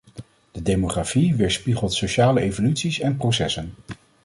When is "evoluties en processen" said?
2.41-3.73